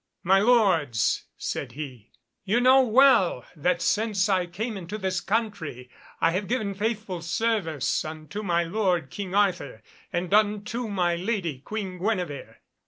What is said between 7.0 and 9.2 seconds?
service unto my lord